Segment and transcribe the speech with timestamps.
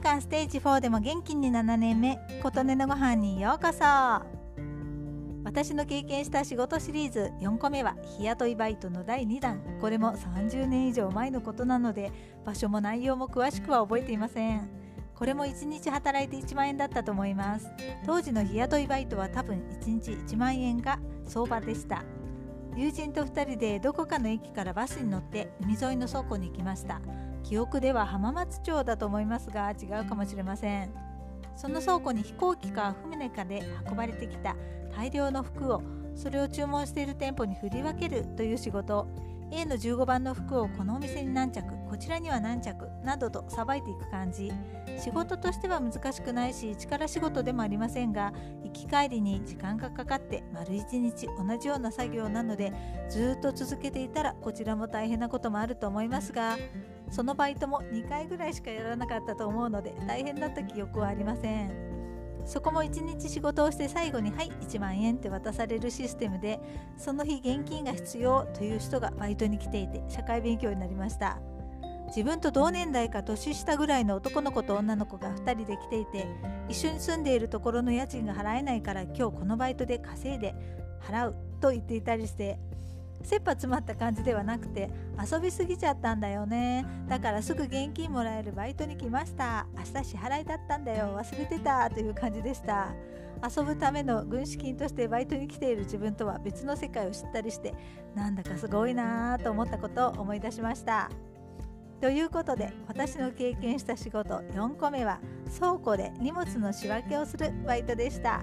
[0.00, 3.84] 間ステージ4でも元気に7年目琴音のご飯にようこそ。
[5.44, 9.60] 私の経験した仕事シリーズ4個目は日雇いバイトの第2弾。
[9.80, 12.10] これも30年以上前のことなので
[12.44, 14.68] 場所も内容も詳しくは覚えていません。
[15.14, 17.70] これも1日働いて1万円だったと思います。
[18.06, 22.02] 当時の日雇いバイトは多分1日1万円が相場でした。
[22.76, 27.00] 友人と2人でどこかの駅からバスに乗って海沿いの倉庫に行きました。
[27.44, 30.90] 記憶では浜松町だと思いますが違うかもしれません。
[31.56, 34.56] その倉庫に飛行機か船かで運ばれてきた
[34.96, 35.82] 大量の服を
[36.16, 39.06] それを注文している店舗に振り分けるという仕事。
[39.52, 44.50] A の15番の服をこのお店に何着こちらには何着などとさばいていく感じ。
[44.98, 48.32] 仕事としては難しくないし力仕事でもありませんが
[48.64, 52.72] 行き帰りに時間がかかって丸一日同じような作業なので
[53.08, 56.56] ずっと続けていたらこちらも大変なこともあると思いますが
[57.14, 61.94] そのバイトも2回ぐらいしかやらなかったと思うので大変だった記憶はありません。
[62.44, 66.58] そこも1日仕事をして最後に「はい1万円」って渡されるシステムで
[66.98, 71.38] その日現金が必要という人がバイトに来ていて社会勉強になりました
[72.08, 76.26] 自分と同年代か年下ぐらいの男の子と女の子が2人で来ていて
[76.68, 80.54] 一緒に住んでいるところの家賃が払えないから今日このバイトで稼いで
[81.00, 82.58] 払うと言っていたりして
[83.24, 86.86] 切羽詰まった感じではなくて遊びすぎちゃったんだよね。
[87.08, 89.66] だからすぐ現金もらえるバイトに来ました。
[89.76, 91.18] 明日支払いだったんだよ。
[91.18, 92.94] 忘れてたという感じでした。
[93.42, 97.74] 遊ぶための軍資金としてバイトに来ている自分とは別の世界を知ったりして
[98.14, 101.10] なんだかすごいなぁと思ったことを思い出しました。
[102.00, 105.20] ということで私の経験した仕事4個目は
[105.58, 108.42] 倉庫で荷物の仕分けをするバイトでした。